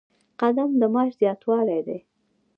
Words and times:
قدم 0.39 0.69
د 0.79 0.81
معاش 0.93 1.11
زیاتوالی 1.21 1.79
دی 1.87 1.99